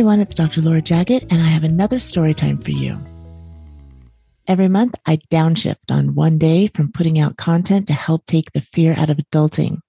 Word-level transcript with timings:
everyone, 0.00 0.20
it's 0.20 0.34
Dr. 0.34 0.62
Laura 0.62 0.80
Jaggett, 0.80 1.26
and 1.30 1.42
I 1.42 1.48
have 1.48 1.62
another 1.62 2.00
story 2.00 2.32
time 2.32 2.56
for 2.56 2.70
you. 2.70 2.98
Every 4.46 4.66
month, 4.66 4.94
I 5.04 5.18
downshift 5.30 5.90
on 5.90 6.14
one 6.14 6.38
day 6.38 6.68
from 6.68 6.90
putting 6.90 7.18
out 7.18 7.36
content 7.36 7.86
to 7.88 7.92
help 7.92 8.24
take 8.24 8.52
the 8.52 8.62
fear 8.62 8.94
out 8.96 9.10
of 9.10 9.18
adulting. 9.18 9.80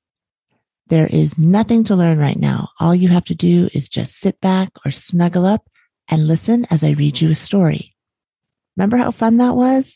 There 0.87 1.07
is 1.07 1.37
nothing 1.37 1.86
to 1.86 1.95
learn 1.95 2.19
right 2.19 2.37
now. 2.37 2.71
All 2.77 2.93
you 2.93 3.07
have 3.07 3.23
to 3.23 3.36
do 3.36 3.69
is 3.73 3.87
just 3.87 4.19
sit 4.19 4.41
back 4.41 4.73
or 4.86 4.91
snuggle 4.91 5.45
up 5.45 5.69
and 6.09 6.28
listen 6.28 6.68
as 6.69 6.83
I 6.83 6.89
read 6.89 7.21
you 7.21 7.32
a 7.32 7.36
story. 7.36 7.96
Remember 8.75 8.97
how 8.97 9.11
fun 9.11 9.37
that 9.37 9.55
was? 9.55 9.96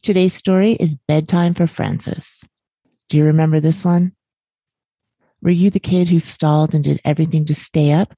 Today's 0.00 0.32
story 0.32 0.72
is 0.72 0.96
Bedtime 0.96 1.52
for 1.52 1.66
Frances. 1.66 2.42
Do 3.10 3.18
you 3.18 3.24
remember 3.24 3.60
this 3.60 3.84
one? 3.84 4.12
Were 5.42 5.50
you 5.50 5.68
the 5.68 5.78
kid 5.78 6.08
who 6.08 6.20
stalled 6.20 6.74
and 6.74 6.82
did 6.82 7.02
everything 7.04 7.44
to 7.44 7.54
stay 7.54 7.92
up? 7.92 8.14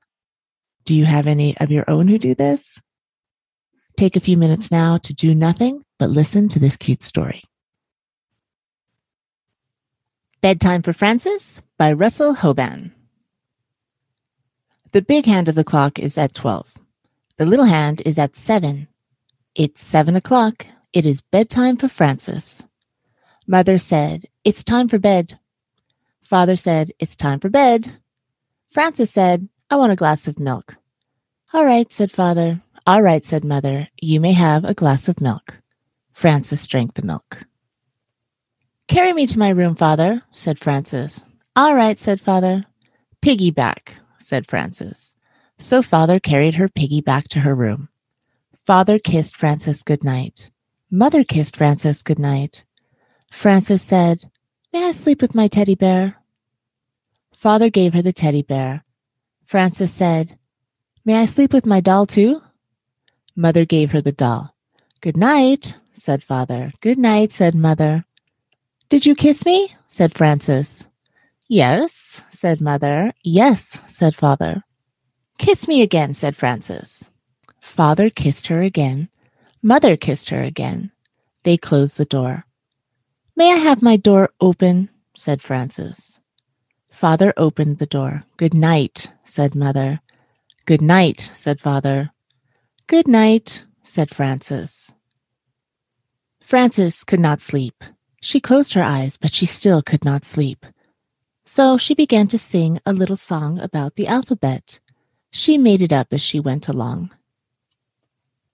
Do 0.84 0.94
you 0.94 1.04
have 1.04 1.26
any 1.26 1.56
of 1.58 1.70
your 1.70 1.88
own 1.88 2.08
who 2.08 2.18
do 2.18 2.34
this? 2.34 2.80
Take 3.96 4.16
a 4.16 4.20
few 4.20 4.36
minutes 4.36 4.70
now 4.70 4.96
to 4.98 5.14
do 5.14 5.34
nothing 5.34 5.84
but 5.98 6.10
listen 6.10 6.48
to 6.48 6.58
this 6.58 6.76
cute 6.76 7.02
story. 7.02 7.42
Bedtime 10.40 10.82
for 10.82 10.92
Frances 10.92 11.62
by 11.78 11.92
Russell 11.92 12.34
Hoban. 12.34 12.90
The 14.90 15.02
big 15.02 15.26
hand 15.26 15.48
of 15.48 15.54
the 15.54 15.64
clock 15.64 15.98
is 15.98 16.18
at 16.18 16.34
12. 16.34 16.66
The 17.36 17.46
little 17.46 17.66
hand 17.66 18.02
is 18.04 18.18
at 18.18 18.34
7. 18.34 18.88
It's 19.54 19.80
7 19.80 20.16
o'clock. 20.16 20.66
It 20.92 21.06
is 21.06 21.20
bedtime 21.20 21.76
for 21.76 21.88
Frances. 21.88 22.66
Mother 23.46 23.78
said, 23.78 24.26
It's 24.44 24.64
time 24.64 24.88
for 24.88 24.98
bed. 24.98 25.38
Father 26.22 26.56
said, 26.56 26.90
It's 26.98 27.16
time 27.16 27.40
for 27.40 27.48
bed. 27.48 28.00
Frances 28.70 29.10
said, 29.10 29.48
I 29.72 29.76
want 29.76 29.90
a 29.90 29.96
glass 29.96 30.28
of 30.28 30.38
milk. 30.38 30.76
All 31.54 31.64
right, 31.64 31.90
said 31.90 32.12
father. 32.12 32.60
All 32.86 33.00
right, 33.00 33.24
said 33.24 33.42
mother. 33.42 33.88
You 34.02 34.20
may 34.20 34.32
have 34.32 34.66
a 34.66 34.74
glass 34.74 35.08
of 35.08 35.18
milk. 35.18 35.62
Frances 36.12 36.66
drank 36.66 36.92
the 36.92 37.00
milk. 37.00 37.44
Carry 38.86 39.14
me 39.14 39.26
to 39.26 39.38
my 39.38 39.48
room, 39.48 39.74
father, 39.74 40.24
said 40.30 40.58
Frances. 40.58 41.24
All 41.56 41.74
right, 41.74 41.98
said 41.98 42.20
father. 42.20 42.66
Piggyback, 43.22 43.94
said 44.18 44.46
Frances. 44.46 45.14
So 45.58 45.80
father 45.80 46.20
carried 46.20 46.56
her 46.56 46.68
piggy 46.68 47.00
back 47.00 47.28
to 47.28 47.40
her 47.40 47.54
room. 47.54 47.88
Father 48.66 48.98
kissed 48.98 49.34
Frances 49.34 49.82
good 49.82 50.04
night. 50.04 50.50
Mother 50.90 51.24
kissed 51.24 51.56
Frances 51.56 52.02
good 52.02 52.18
night. 52.18 52.64
Frances 53.30 53.80
said, 53.80 54.24
May 54.70 54.88
I 54.88 54.92
sleep 54.92 55.22
with 55.22 55.34
my 55.34 55.48
teddy 55.48 55.76
bear? 55.76 56.16
Father 57.34 57.70
gave 57.70 57.94
her 57.94 58.02
the 58.02 58.12
teddy 58.12 58.42
bear. 58.42 58.84
Frances 59.52 59.92
said, 59.92 60.38
May 61.04 61.16
I 61.16 61.26
sleep 61.26 61.52
with 61.52 61.66
my 61.66 61.80
doll 61.80 62.06
too? 62.06 62.40
Mother 63.36 63.66
gave 63.66 63.90
her 63.90 64.00
the 64.00 64.10
doll. 64.10 64.54
Good 65.02 65.14
night, 65.14 65.76
said 65.92 66.24
father. 66.24 66.72
Good 66.80 66.96
night, 66.96 67.32
said 67.32 67.54
mother. 67.54 68.06
Did 68.88 69.04
you 69.04 69.14
kiss 69.14 69.44
me? 69.44 69.74
said 69.86 70.14
Frances. 70.14 70.88
Yes, 71.48 72.22
said 72.30 72.62
mother. 72.62 73.12
Yes, 73.22 73.78
said 73.86 74.14
father. 74.14 74.64
Kiss 75.36 75.68
me 75.68 75.82
again, 75.82 76.14
said 76.14 76.34
Frances. 76.34 77.10
Father 77.60 78.08
kissed 78.08 78.46
her 78.46 78.62
again. 78.62 79.10
Mother 79.60 79.98
kissed 79.98 80.30
her 80.30 80.42
again. 80.42 80.92
They 81.42 81.58
closed 81.58 81.98
the 81.98 82.06
door. 82.06 82.46
May 83.36 83.52
I 83.52 83.56
have 83.56 83.82
my 83.82 83.98
door 83.98 84.30
open? 84.40 84.88
said 85.14 85.42
Frances. 85.42 86.11
Father 86.92 87.32
opened 87.36 87.78
the 87.78 87.86
door. 87.86 88.22
Good 88.36 88.54
night, 88.54 89.10
said 89.24 89.56
mother. 89.56 90.00
Good 90.66 90.82
night, 90.82 91.30
said 91.32 91.60
father. 91.60 92.12
Good 92.86 93.08
night, 93.08 93.64
said 93.82 94.14
Frances. 94.14 94.94
Frances 96.38 97.02
could 97.02 97.18
not 97.18 97.40
sleep. 97.40 97.82
She 98.20 98.38
closed 98.38 98.74
her 98.74 98.82
eyes, 98.82 99.16
but 99.16 99.34
she 99.34 99.46
still 99.46 99.82
could 99.82 100.04
not 100.04 100.24
sleep. 100.24 100.64
So 101.44 101.76
she 101.76 101.94
began 101.94 102.28
to 102.28 102.38
sing 102.38 102.78
a 102.86 102.92
little 102.92 103.16
song 103.16 103.58
about 103.58 103.96
the 103.96 104.06
alphabet. 104.06 104.78
She 105.30 105.58
made 105.58 105.82
it 105.82 105.92
up 105.92 106.12
as 106.12 106.20
she 106.20 106.38
went 106.38 106.68
along. 106.68 107.10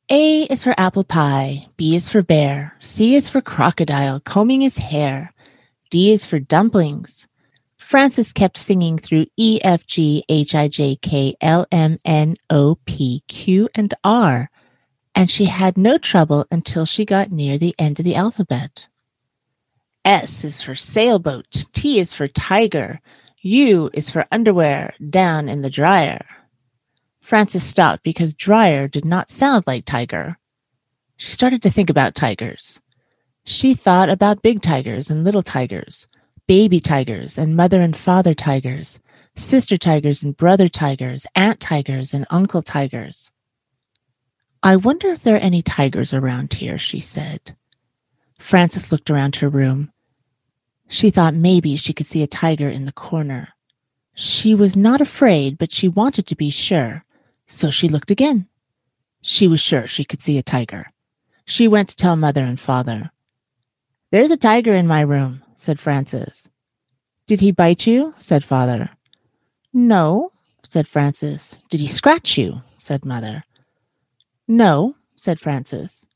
A 0.09 0.45
is 0.45 0.65
for 0.65 0.75
apple 0.79 1.05
pie, 1.05 1.67
B 1.77 1.95
is 1.95 2.09
for 2.09 2.23
bear, 2.23 2.77
C 2.81 3.15
is 3.15 3.29
for 3.29 3.43
crocodile 3.43 4.21
combing 4.21 4.63
his 4.63 4.79
hair, 4.79 5.35
D 5.91 6.13
is 6.13 6.25
for 6.25 6.39
dumplings, 6.39 7.28
Frances 7.89 8.35
kept 8.35 8.59
singing 8.59 8.99
through 8.99 9.25
E, 9.39 9.61
F, 9.65 9.87
G, 9.87 10.23
H, 10.29 10.55
I, 10.55 10.69
J, 10.69 10.97
K, 10.97 11.35
L, 11.41 11.67
M, 11.73 11.97
N, 12.05 12.35
O, 12.51 12.77
P, 12.85 13.23
Q, 13.29 13.71
and 13.75 13.95
R, 14.05 14.51
and 15.15 15.31
she 15.31 15.47
had 15.47 15.79
no 15.79 15.97
trouble 15.97 16.45
until 16.51 16.85
she 16.85 17.07
got 17.07 17.33
near 17.33 17.57
the 17.57 17.75
end 17.79 17.99
of 17.99 18.05
the 18.05 18.15
alphabet. 18.15 18.89
S 20.05 20.45
is 20.45 20.61
for 20.61 20.75
sailboat, 20.75 21.65
T 21.73 21.99
is 21.99 22.13
for 22.13 22.29
tiger, 22.29 23.01
U 23.41 23.89
is 23.95 24.11
for 24.11 24.27
underwear, 24.31 24.93
down 25.09 25.49
in 25.49 25.63
the 25.63 25.71
dryer. 25.71 26.27
Frances 27.23 27.65
stopped 27.65 28.03
because 28.03 28.35
dryer 28.35 28.87
did 28.87 29.07
not 29.07 29.31
sound 29.31 29.67
like 29.67 29.87
tiger. 29.87 30.37
She 31.17 31.31
started 31.31 31.63
to 31.63 31.71
think 31.71 31.89
about 31.89 32.15
tigers. 32.15 32.83
She 33.45 33.73
thought 33.73 34.11
about 34.11 34.43
big 34.43 34.61
tigers 34.61 35.09
and 35.09 35.25
little 35.25 35.43
tigers 35.43 36.07
baby 36.49 36.81
tigers 36.81 37.37
and 37.37 37.55
mother 37.55 37.83
and 37.83 37.95
father 37.95 38.33
tigers, 38.33 39.01
sister 39.37 39.77
tigers 39.77 40.23
and 40.23 40.35
brother 40.35 40.67
tigers, 40.67 41.27
aunt 41.37 41.61
tigers 41.61 42.15
and 42.15 42.27
uncle 42.31 42.63
tigers. 42.63 43.31
I 44.63 44.77
wonder 44.77 45.09
if 45.09 45.23
there 45.23 45.37
are 45.37 45.39
any 45.39 45.63
tigers 45.63 46.15
around 46.15 46.55
here, 46.55 46.79
she 46.79 47.01
said. 47.01 47.55
Frances 48.39 48.91
looked 48.91 49.11
around 49.11 49.37
her 49.37 49.49
room. 49.51 49.93
She 50.89 51.11
thought 51.11 51.35
maybe 51.35 51.77
she 51.77 51.93
could 51.93 52.07
see 52.07 52.23
a 52.23 52.27
tiger 52.27 52.69
in 52.71 52.87
the 52.87 52.93
corner. 52.93 53.51
She 54.15 54.55
was 54.55 54.75
not 54.75 55.03
afraid, 55.03 55.59
but 55.59 55.71
she 55.71 55.87
wanted 55.87 56.27
to 56.27 56.35
be 56.35 56.49
sure, 56.49 57.05
so 57.47 57.69
she 57.69 57.89
looked 57.89 58.11
again. 58.11 58.49
She 59.21 59.47
was 59.47 59.61
sure 59.61 59.87
she 59.87 60.05
could 60.05 60.23
see 60.23 60.39
a 60.39 60.43
tiger. 60.43 60.87
She 61.45 61.69
went 61.69 61.91
to 61.91 61.97
tell 61.97 62.17
mother 62.17 62.43
and 62.43 62.59
father. 62.59 63.11
There's 64.11 64.31
a 64.31 64.37
tiger 64.39 64.75
in 64.75 64.87
my 64.87 65.03
room, 65.03 65.43
said 65.59 65.81
Frances. 65.81 66.49
Did 67.27 67.41
he 67.41 67.51
bite 67.51 67.87
you? 67.87 68.15
said 68.19 68.45
father. 68.45 68.91
No, 69.73 70.33
said 70.67 70.87
Frances. 70.87 71.59
Did 71.69 71.81
he 71.81 71.89
scratch 71.89 72.39
you? 72.39 72.63
said 72.77 73.05
mother. 73.05 73.45
No, 74.47 74.95
said 75.17 75.41
Frances. 75.41 76.07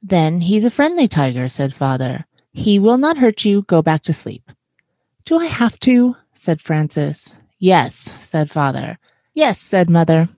Then 0.00 0.40
he's 0.40 0.64
a 0.64 0.70
friendly 0.70 1.08
tiger, 1.08 1.48
said 1.48 1.74
father. 1.74 2.26
He 2.52 2.78
will 2.78 2.96
not 2.96 3.18
hurt 3.18 3.44
you. 3.44 3.62
Go 3.62 3.82
back 3.82 4.02
to 4.04 4.12
sleep. 4.12 4.50
Do 5.24 5.36
I 5.36 5.46
have 5.46 5.78
to? 5.80 6.16
said 6.32 6.60
Frances. 6.60 7.34
Yes, 7.58 7.94
said 7.96 8.50
father. 8.50 8.98
Yes, 9.34 9.60
said 9.60 9.90
mother. 9.90 10.28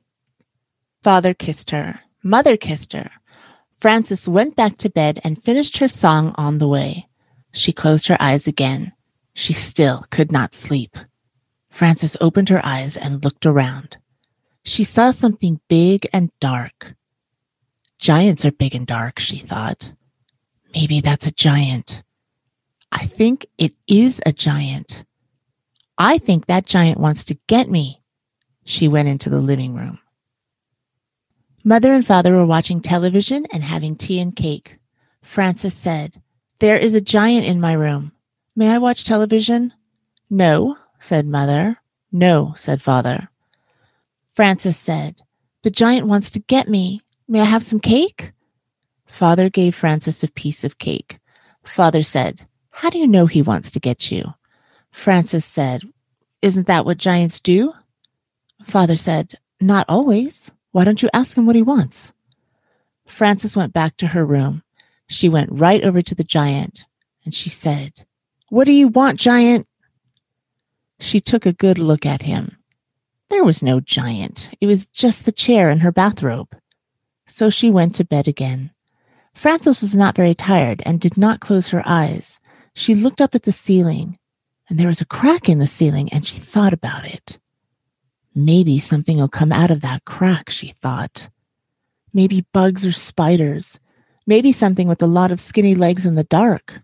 Father 1.02 1.34
kissed 1.34 1.70
her. 1.70 2.00
Mother 2.22 2.56
kissed 2.56 2.94
her. 2.94 3.10
Frances 3.76 4.26
went 4.28 4.56
back 4.56 4.78
to 4.78 4.90
bed 4.90 5.20
and 5.22 5.40
finished 5.40 5.78
her 5.78 5.86
song 5.86 6.34
on 6.36 6.58
the 6.58 6.66
way. 6.66 7.07
She 7.52 7.72
closed 7.72 8.08
her 8.08 8.16
eyes 8.20 8.46
again. 8.46 8.92
She 9.34 9.52
still 9.52 10.04
could 10.10 10.32
not 10.32 10.54
sleep. 10.54 10.96
Frances 11.70 12.16
opened 12.20 12.48
her 12.48 12.64
eyes 12.64 12.96
and 12.96 13.24
looked 13.24 13.46
around. 13.46 13.98
She 14.64 14.84
saw 14.84 15.10
something 15.10 15.60
big 15.68 16.08
and 16.12 16.30
dark. 16.40 16.94
Giants 17.98 18.44
are 18.44 18.52
big 18.52 18.74
and 18.74 18.86
dark, 18.86 19.18
she 19.18 19.38
thought. 19.38 19.92
Maybe 20.74 21.00
that's 21.00 21.26
a 21.26 21.32
giant. 21.32 22.02
I 22.92 23.06
think 23.06 23.46
it 23.58 23.74
is 23.86 24.20
a 24.24 24.32
giant. 24.32 25.04
I 25.96 26.18
think 26.18 26.46
that 26.46 26.66
giant 26.66 27.00
wants 27.00 27.24
to 27.24 27.38
get 27.46 27.68
me. 27.68 28.02
She 28.64 28.88
went 28.88 29.08
into 29.08 29.30
the 29.30 29.40
living 29.40 29.74
room. 29.74 29.98
Mother 31.64 31.92
and 31.92 32.06
father 32.06 32.34
were 32.34 32.46
watching 32.46 32.80
television 32.80 33.46
and 33.52 33.62
having 33.62 33.96
tea 33.96 34.20
and 34.20 34.34
cake. 34.34 34.78
Frances 35.22 35.74
said, 35.74 36.22
there 36.60 36.78
is 36.78 36.94
a 36.94 37.00
giant 37.00 37.46
in 37.46 37.60
my 37.60 37.72
room. 37.72 38.12
May 38.56 38.70
I 38.70 38.78
watch 38.78 39.04
television? 39.04 39.72
No, 40.28 40.76
said 40.98 41.26
mother. 41.26 41.78
No, 42.10 42.54
said 42.56 42.82
father. 42.82 43.28
Frances 44.34 44.76
said, 44.76 45.22
The 45.62 45.70
giant 45.70 46.06
wants 46.06 46.30
to 46.32 46.40
get 46.40 46.68
me. 46.68 47.00
May 47.28 47.40
I 47.40 47.44
have 47.44 47.62
some 47.62 47.80
cake? 47.80 48.32
Father 49.06 49.48
gave 49.48 49.74
Frances 49.74 50.22
a 50.22 50.28
piece 50.28 50.64
of 50.64 50.78
cake. 50.78 51.18
Father 51.62 52.02
said, 52.02 52.46
How 52.70 52.90
do 52.90 52.98
you 52.98 53.06
know 53.06 53.26
he 53.26 53.42
wants 53.42 53.70
to 53.72 53.80
get 53.80 54.10
you? 54.10 54.34
Frances 54.90 55.44
said, 55.44 55.82
Isn't 56.42 56.66
that 56.66 56.84
what 56.84 56.98
giants 56.98 57.40
do? 57.40 57.72
Father 58.64 58.96
said, 58.96 59.34
Not 59.60 59.86
always. 59.88 60.50
Why 60.72 60.84
don't 60.84 61.02
you 61.02 61.08
ask 61.14 61.36
him 61.36 61.46
what 61.46 61.56
he 61.56 61.62
wants? 61.62 62.12
Frances 63.06 63.56
went 63.56 63.72
back 63.72 63.96
to 63.98 64.08
her 64.08 64.24
room. 64.24 64.62
She 65.08 65.28
went 65.28 65.50
right 65.50 65.82
over 65.82 66.02
to 66.02 66.14
the 66.14 66.24
giant 66.24 66.84
and 67.24 67.34
she 67.34 67.48
said, 67.50 68.04
What 68.50 68.64
do 68.64 68.72
you 68.72 68.88
want, 68.88 69.18
giant? 69.18 69.66
She 71.00 71.20
took 71.20 71.46
a 71.46 71.52
good 71.52 71.78
look 71.78 72.06
at 72.06 72.22
him. 72.22 72.56
There 73.30 73.44
was 73.44 73.62
no 73.62 73.80
giant. 73.80 74.50
It 74.60 74.66
was 74.66 74.86
just 74.86 75.24
the 75.24 75.32
chair 75.32 75.68
and 75.70 75.82
her 75.82 75.92
bathrobe. 75.92 76.56
So 77.26 77.50
she 77.50 77.70
went 77.70 77.94
to 77.96 78.04
bed 78.04 78.26
again. 78.26 78.70
Frances 79.34 79.82
was 79.82 79.96
not 79.96 80.16
very 80.16 80.34
tired 80.34 80.82
and 80.84 81.00
did 81.00 81.16
not 81.16 81.40
close 81.40 81.68
her 81.68 81.82
eyes. 81.86 82.40
She 82.74 82.94
looked 82.94 83.20
up 83.20 83.34
at 83.34 83.42
the 83.42 83.52
ceiling, 83.52 84.18
and 84.68 84.80
there 84.80 84.88
was 84.88 85.00
a 85.00 85.06
crack 85.06 85.48
in 85.48 85.58
the 85.58 85.66
ceiling, 85.66 86.08
and 86.12 86.26
she 86.26 86.38
thought 86.38 86.72
about 86.72 87.04
it. 87.04 87.38
Maybe 88.34 88.78
something 88.78 89.18
will 89.18 89.28
come 89.28 89.52
out 89.52 89.70
of 89.70 89.80
that 89.82 90.04
crack, 90.04 90.48
she 90.50 90.72
thought. 90.80 91.28
Maybe 92.12 92.46
bugs 92.52 92.86
or 92.86 92.92
spiders. 92.92 93.78
Maybe 94.28 94.52
something 94.52 94.88
with 94.88 95.00
a 95.00 95.06
lot 95.06 95.32
of 95.32 95.40
skinny 95.40 95.74
legs 95.74 96.04
in 96.04 96.14
the 96.14 96.22
dark. 96.22 96.80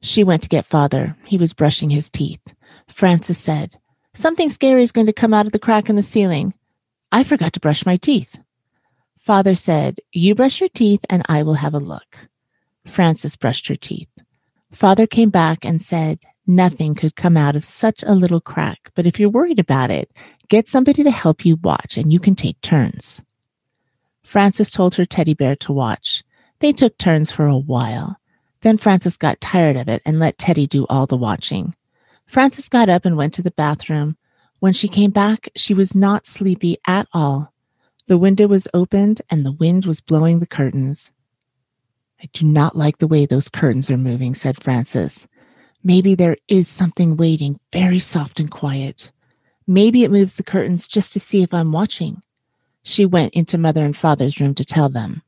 She 0.00 0.22
went 0.22 0.44
to 0.44 0.48
get 0.48 0.64
father. 0.64 1.16
He 1.24 1.36
was 1.36 1.52
brushing 1.52 1.90
his 1.90 2.08
teeth. 2.08 2.54
Frances 2.86 3.36
said, 3.36 3.74
Something 4.14 4.48
scary 4.48 4.84
is 4.84 4.92
going 4.92 5.08
to 5.08 5.12
come 5.12 5.34
out 5.34 5.46
of 5.46 5.50
the 5.50 5.58
crack 5.58 5.90
in 5.90 5.96
the 5.96 6.04
ceiling. 6.04 6.54
I 7.10 7.24
forgot 7.24 7.52
to 7.54 7.60
brush 7.60 7.84
my 7.84 7.96
teeth. 7.96 8.38
Father 9.18 9.56
said, 9.56 9.98
You 10.12 10.36
brush 10.36 10.60
your 10.60 10.68
teeth 10.68 11.00
and 11.10 11.24
I 11.28 11.42
will 11.42 11.54
have 11.54 11.74
a 11.74 11.80
look. 11.80 12.28
Frances 12.86 13.34
brushed 13.34 13.66
her 13.66 13.74
teeth. 13.74 14.22
Father 14.70 15.08
came 15.08 15.30
back 15.30 15.64
and 15.64 15.82
said, 15.82 16.20
Nothing 16.46 16.94
could 16.94 17.16
come 17.16 17.36
out 17.36 17.56
of 17.56 17.64
such 17.64 18.04
a 18.04 18.14
little 18.14 18.40
crack, 18.40 18.92
but 18.94 19.04
if 19.04 19.18
you're 19.18 19.28
worried 19.28 19.58
about 19.58 19.90
it, 19.90 20.12
get 20.48 20.68
somebody 20.68 21.02
to 21.02 21.10
help 21.10 21.44
you 21.44 21.56
watch 21.56 21.96
and 21.96 22.12
you 22.12 22.20
can 22.20 22.36
take 22.36 22.60
turns. 22.60 23.20
Frances 24.24 24.70
told 24.70 24.96
her 24.96 25.04
teddy 25.04 25.34
bear 25.34 25.54
to 25.56 25.72
watch. 25.72 26.24
They 26.58 26.72
took 26.72 26.98
turns 26.98 27.30
for 27.30 27.46
a 27.46 27.56
while. 27.56 28.18
Then 28.62 28.78
Frances 28.78 29.18
got 29.18 29.40
tired 29.42 29.76
of 29.76 29.88
it 29.88 30.00
and 30.06 30.18
let 30.18 30.38
Teddy 30.38 30.66
do 30.66 30.86
all 30.88 31.06
the 31.06 31.16
watching. 31.16 31.74
Frances 32.26 32.70
got 32.70 32.88
up 32.88 33.04
and 33.04 33.16
went 33.16 33.34
to 33.34 33.42
the 33.42 33.50
bathroom. 33.50 34.16
When 34.60 34.72
she 34.72 34.88
came 34.88 35.10
back, 35.10 35.48
she 35.54 35.74
was 35.74 35.94
not 35.94 36.26
sleepy 36.26 36.78
at 36.86 37.06
all. 37.12 37.52
The 38.06 38.16
window 38.16 38.46
was 38.46 38.66
opened 38.72 39.20
and 39.28 39.44
the 39.44 39.52
wind 39.52 39.84
was 39.84 40.00
blowing 40.00 40.40
the 40.40 40.46
curtains. 40.46 41.10
I 42.22 42.30
do 42.32 42.46
not 42.46 42.74
like 42.76 42.98
the 42.98 43.06
way 43.06 43.26
those 43.26 43.50
curtains 43.50 43.90
are 43.90 43.98
moving, 43.98 44.34
said 44.34 44.62
Frances. 44.62 45.28
Maybe 45.82 46.14
there 46.14 46.38
is 46.48 46.66
something 46.66 47.18
waiting, 47.18 47.60
very 47.70 47.98
soft 47.98 48.40
and 48.40 48.50
quiet. 48.50 49.12
Maybe 49.66 50.02
it 50.02 50.10
moves 50.10 50.34
the 50.34 50.42
curtains 50.42 50.88
just 50.88 51.12
to 51.12 51.20
see 51.20 51.42
if 51.42 51.52
I'm 51.52 51.72
watching. 51.72 52.22
She 52.84 53.06
went 53.06 53.32
into 53.32 53.56
mother 53.56 53.82
and 53.82 53.96
father's 53.96 54.38
room 54.38 54.54
to 54.54 54.64
tell 54.64 54.90
them. 54.90 55.22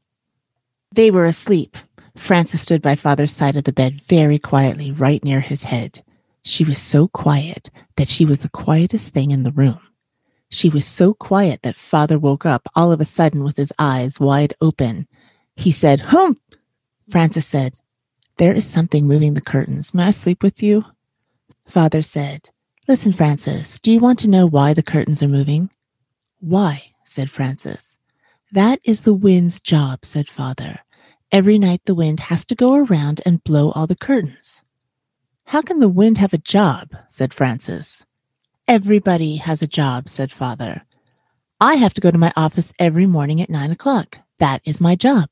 They 0.93 1.11
were 1.11 1.25
asleep. 1.25 1.77
Frances 2.15 2.61
stood 2.61 2.83
by 2.83 2.95
father's 2.95 3.33
side 3.33 3.57
of 3.57 3.65
the 3.65 3.73
bed 3.73 4.01
very 4.03 4.39
quietly, 4.39 4.93
right 4.93 5.25
near 5.25 5.41
his 5.41 5.65
head. 5.65 6.05
She 6.43 6.65
was 6.65 6.79
so 6.79 7.09
quiet 7.09 7.71
that 7.97 8.09
she 8.09 8.27
was 8.27 8.41
the 8.41 8.51
quietest 8.51 9.13
thing 9.15 9.31
in 9.31 9.43
the 9.43 9.51
room. 9.51 9.81
She 10.51 10.69
was 10.69 10.85
so 10.85 11.15
quiet 11.15 11.63
that 11.63 11.77
father 11.77 12.19
woke 12.19 12.45
up 12.45 12.69
all 12.77 12.93
of 12.93 13.01
a 13.01 13.07
sudden 13.07 13.43
with 13.43 13.57
his 13.57 13.73
eyes 13.79 14.21
wide 14.21 14.55
open. 14.61 15.09
He 15.57 15.73
said, 15.73 16.01
Humph! 16.01 16.39
Frances 17.11 17.47
said, 17.47 17.75
There 18.37 18.55
is 18.55 18.67
something 18.67 19.09
moving 19.09 19.33
the 19.33 19.41
curtains. 19.41 19.95
May 19.95 20.05
I 20.05 20.11
sleep 20.11 20.43
with 20.43 20.63
you? 20.63 20.85
Father 21.67 22.03
said, 22.03 22.51
Listen, 22.87 23.13
Frances, 23.13 23.79
do 23.81 23.91
you 23.91 23.99
want 23.99 24.19
to 24.21 24.31
know 24.31 24.47
why 24.47 24.75
the 24.75 24.83
curtains 24.83 25.23
are 25.23 25.29
moving? 25.29 25.71
Why? 26.39 26.93
Said 27.07 27.31
Frances. 27.31 27.97
That 28.51 28.81
is 28.85 29.03
the 29.03 29.15
wind's 29.15 29.61
job, 29.61 30.05
said 30.05 30.29
father. 30.29 30.81
Every 31.31 31.57
night 31.57 31.83
the 31.85 31.95
wind 31.95 32.19
has 32.21 32.45
to 32.47 32.57
go 32.57 32.75
around 32.75 33.23
and 33.25 33.45
blow 33.45 33.71
all 33.71 33.87
the 33.87 33.95
curtains. 33.95 34.65
How 35.47 35.63
can 35.63 35.79
the 35.79 35.89
wind 35.89 36.19
have 36.19 36.33
a 36.33 36.39
job? 36.39 36.91
said 37.09 37.33
Frances. 37.33 38.05
Everybody 38.67 39.37
has 39.37 39.63
a 39.63 39.69
job, 39.69 40.09
said 40.09 40.33
father. 40.33 40.83
I 41.61 41.77
have 41.77 41.95
to 41.95 42.01
go 42.01 42.11
to 42.11 42.19
my 42.19 42.33
office 42.37 42.73
every 42.79 43.07
morning 43.07 43.41
at 43.41 43.49
nine 43.49 43.71
o'clock. 43.71 44.19
That 44.39 44.61
is 44.65 44.81
my 44.81 44.97
job. 44.97 45.31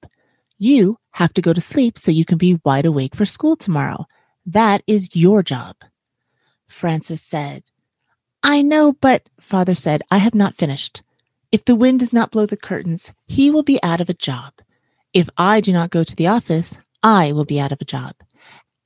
You 0.57 0.99
have 1.11 1.35
to 1.35 1.43
go 1.43 1.53
to 1.53 1.61
sleep 1.61 1.99
so 1.99 2.13
you 2.13 2.25
can 2.25 2.39
be 2.39 2.61
wide 2.65 2.87
awake 2.87 3.17
for 3.17 3.25
school 3.25 3.57
tomorrow. 3.57 4.07
That 4.47 4.85
is 4.87 5.17
your 5.17 5.43
job. 5.43 5.77
Frances 6.69 7.21
said, 7.21 7.65
I 8.45 8.63
know, 8.63 8.93
but 8.93 9.29
father 9.41 9.75
said, 9.75 10.03
I 10.11 10.19
have 10.19 10.35
not 10.35 10.55
finished. 10.55 11.03
If 11.55 11.67
the 11.67 11.77
wind 11.77 12.01
does 12.01 12.13
not 12.13 12.33
blow 12.33 12.47
the 12.47 12.57
curtains, 12.57 13.13
he 13.29 13.49
will 13.49 13.63
be 13.63 13.81
out 13.81 14.01
of 14.01 14.11
a 14.11 14.21
job. 14.29 14.55
If 15.13 15.29
I 15.39 15.61
do 15.61 15.73
not 15.73 15.91
go 15.91 16.03
to 16.03 16.17
the 16.17 16.27
office, 16.27 16.81
I 17.01 17.31
will 17.31 17.45
be 17.45 17.61
out 17.61 17.71
of 17.71 17.81
a 17.81 17.85
job. 17.85 18.17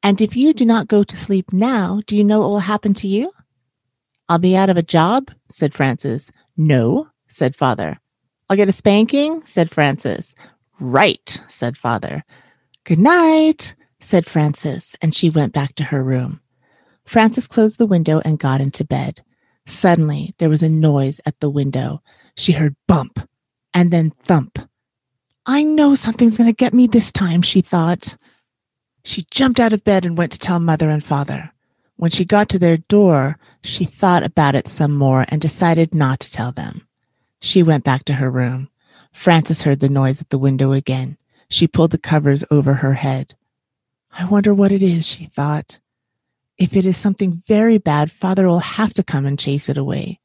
And 0.03 0.20
if 0.20 0.37
you 0.37 0.53
do 0.53 0.67
not 0.67 0.87
go 0.87 1.03
to 1.03 1.17
sleep 1.17 1.50
now, 1.50 2.03
do 2.06 2.15
you 2.15 2.23
know 2.23 2.41
what 2.41 2.50
will 2.50 2.59
happen 2.59 2.93
to 2.93 3.09
you? 3.09 3.32
I'll 4.29 4.37
be 4.37 4.55
out 4.55 4.69
of 4.69 4.76
a 4.76 4.82
job, 4.82 5.31
said 5.50 5.73
Frances. 5.73 6.31
No, 6.59 7.09
said 7.26 7.56
father. 7.56 8.00
I'll 8.50 8.56
get 8.59 8.69
a 8.69 8.73
spanking, 8.73 9.47
said 9.47 9.70
Frances. 9.70 10.35
Right, 10.79 11.43
said 11.49 11.79
father. 11.79 12.23
Good 12.85 12.99
night, 12.99 13.75
said 13.99 14.26
Frances, 14.26 14.94
and 15.00 15.15
she 15.15 15.31
went 15.31 15.55
back 15.55 15.75
to 15.76 15.85
her 15.85 16.05
room. 16.05 16.43
Frances 17.06 17.47
closed 17.47 17.79
the 17.79 17.87
window 17.87 18.20
and 18.26 18.38
got 18.38 18.61
into 18.61 18.85
bed. 18.85 19.23
Suddenly, 19.67 20.35
there 20.37 20.50
was 20.50 20.62
a 20.62 20.69
noise 20.69 21.19
at 21.25 21.41
the 21.41 21.49
window. 21.49 22.03
She 22.38 22.52
heard 22.52 22.76
bump 22.87 23.29
and 23.75 23.90
then 23.90 24.12
thump. 24.25 24.61
I 25.44 25.64
know 25.64 25.96
something's 25.96 26.38
going 26.38 26.49
to 26.49 26.55
get 26.55 26.73
me 26.73 26.87
this 26.87 27.11
time, 27.11 27.43
she 27.43 27.61
thought. 27.61 28.17
She 29.02 29.25
jumped 29.29 29.58
out 29.58 29.73
of 29.73 29.82
bed 29.82 30.05
and 30.05 30.17
went 30.17 30.31
to 30.32 30.38
tell 30.38 30.61
mother 30.61 30.88
and 30.88 31.02
father. 31.02 31.52
When 31.96 32.12
she 32.12 32.25
got 32.25 32.49
to 32.50 32.58
their 32.61 32.76
door, 32.76 33.38
she 33.64 33.85
thought 33.85 34.23
about 34.23 34.55
it 34.55 34.69
some 34.69 34.94
more 34.94 35.25
and 35.26 35.40
decided 35.40 35.96
not 35.96 36.20
to 36.20 36.31
tell 36.31 36.52
them. 36.52 36.87
She 37.40 37.64
went 37.64 37.82
back 37.82 38.05
to 38.05 38.14
her 38.14 38.31
room. 38.31 38.69
Frances 39.11 39.62
heard 39.62 39.81
the 39.81 39.88
noise 39.88 40.20
at 40.20 40.31
the 40.31 40.38
window 40.38 40.70
again. 40.70 41.19
She 41.49 41.67
pulled 41.67 41.91
the 41.91 41.99
covers 41.99 42.44
over 42.52 42.75
her 42.75 42.94
head. 42.94 43.34
I 44.12 44.26
wonder 44.26 44.55
what 44.55 44.70
it 44.70 44.84
is, 44.84 45.05
she 45.05 45.25
thought. 45.25 45.81
If 46.56 46.76
it 46.76 46.87
is 46.87 46.96
something 46.96 47.43
very 47.49 47.79
bad, 47.79 48.12
father 48.12 48.46
will 48.46 48.61
have 48.61 48.94
to 48.94 49.02
come 49.02 49.26
and 49.26 49.37
chase 49.37 49.69
it 49.69 49.76
away. 49.76 50.20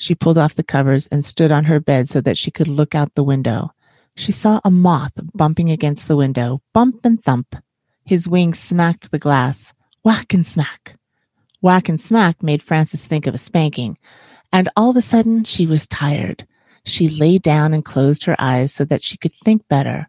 She 0.00 0.14
pulled 0.14 0.38
off 0.38 0.54
the 0.54 0.62
covers 0.62 1.08
and 1.08 1.26
stood 1.26 1.52
on 1.52 1.64
her 1.64 1.78
bed 1.78 2.08
so 2.08 2.22
that 2.22 2.38
she 2.38 2.50
could 2.50 2.68
look 2.68 2.94
out 2.94 3.14
the 3.14 3.22
window. 3.22 3.74
She 4.16 4.32
saw 4.32 4.58
a 4.64 4.70
moth 4.70 5.12
bumping 5.34 5.70
against 5.70 6.08
the 6.08 6.16
window, 6.16 6.62
bump 6.72 7.04
and 7.04 7.22
thump. 7.22 7.54
His 8.06 8.26
wings 8.26 8.58
smacked 8.58 9.10
the 9.10 9.18
glass. 9.18 9.74
Whack 10.02 10.32
and 10.32 10.46
smack. 10.46 10.94
Whack 11.60 11.90
and 11.90 12.00
smack 12.00 12.42
made 12.42 12.62
Frances 12.62 13.06
think 13.06 13.26
of 13.26 13.34
a 13.34 13.38
spanking. 13.38 13.98
And 14.50 14.70
all 14.74 14.88
of 14.88 14.96
a 14.96 15.02
sudden, 15.02 15.44
she 15.44 15.66
was 15.66 15.86
tired. 15.86 16.46
She 16.86 17.10
lay 17.10 17.36
down 17.36 17.74
and 17.74 17.84
closed 17.84 18.24
her 18.24 18.36
eyes 18.38 18.72
so 18.72 18.86
that 18.86 19.02
she 19.02 19.18
could 19.18 19.34
think 19.44 19.68
better. 19.68 20.08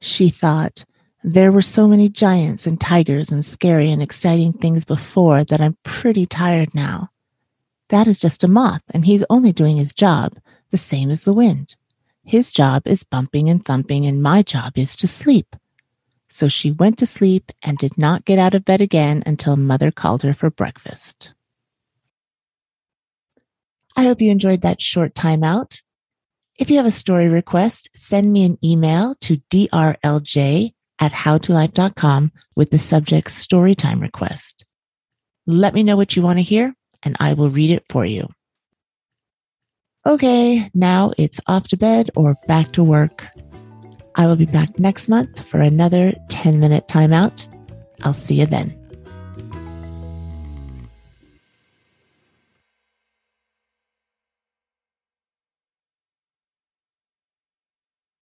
She 0.00 0.30
thought, 0.30 0.84
there 1.22 1.52
were 1.52 1.62
so 1.62 1.86
many 1.86 2.08
giants 2.08 2.66
and 2.66 2.80
tigers 2.80 3.30
and 3.30 3.44
scary 3.44 3.92
and 3.92 4.02
exciting 4.02 4.52
things 4.52 4.84
before 4.84 5.44
that 5.44 5.60
I'm 5.60 5.76
pretty 5.84 6.26
tired 6.26 6.74
now. 6.74 7.10
That 7.88 8.08
is 8.08 8.18
just 8.18 8.42
a 8.42 8.48
moth, 8.48 8.82
and 8.90 9.04
he's 9.06 9.24
only 9.30 9.52
doing 9.52 9.76
his 9.76 9.92
job, 9.92 10.38
the 10.70 10.78
same 10.78 11.10
as 11.10 11.22
the 11.22 11.32
wind. 11.32 11.76
His 12.24 12.50
job 12.50 12.86
is 12.86 13.04
bumping 13.04 13.48
and 13.48 13.64
thumping, 13.64 14.06
and 14.06 14.22
my 14.22 14.42
job 14.42 14.76
is 14.76 14.96
to 14.96 15.06
sleep. 15.06 15.54
So 16.28 16.48
she 16.48 16.72
went 16.72 16.98
to 16.98 17.06
sleep 17.06 17.52
and 17.62 17.78
did 17.78 17.96
not 17.96 18.24
get 18.24 18.40
out 18.40 18.54
of 18.54 18.64
bed 18.64 18.80
again 18.80 19.22
until 19.24 19.56
mother 19.56 19.92
called 19.92 20.22
her 20.24 20.34
for 20.34 20.50
breakfast. 20.50 21.32
I 23.96 24.02
hope 24.02 24.20
you 24.20 24.30
enjoyed 24.30 24.62
that 24.62 24.80
short 24.80 25.14
time 25.14 25.44
out. 25.44 25.82
If 26.58 26.70
you 26.70 26.78
have 26.78 26.86
a 26.86 26.90
story 26.90 27.28
request, 27.28 27.88
send 27.94 28.32
me 28.32 28.44
an 28.44 28.58
email 28.64 29.14
to 29.20 29.36
drlj 29.50 30.72
at 30.98 31.12
howtolife.com 31.12 32.32
with 32.56 32.70
the 32.70 32.78
subject 32.78 33.30
story 33.30 33.74
time 33.74 34.00
request. 34.00 34.64
Let 35.46 35.74
me 35.74 35.82
know 35.82 35.96
what 35.96 36.16
you 36.16 36.22
want 36.22 36.38
to 36.38 36.42
hear 36.42 36.74
and 37.02 37.16
I 37.20 37.34
will 37.34 37.50
read 37.50 37.70
it 37.70 37.84
for 37.88 38.04
you. 38.04 38.28
Okay, 40.06 40.70
now 40.72 41.12
it's 41.18 41.40
off 41.48 41.68
to 41.68 41.76
bed 41.76 42.10
or 42.14 42.36
back 42.46 42.72
to 42.72 42.84
work. 42.84 43.26
I 44.14 44.26
will 44.26 44.36
be 44.36 44.46
back 44.46 44.78
next 44.78 45.08
month 45.08 45.44
for 45.44 45.60
another 45.60 46.14
10 46.28 46.60
minute 46.60 46.86
timeout. 46.88 47.46
I'll 48.04 48.14
see 48.14 48.36
you 48.36 48.46
then. 48.46 48.85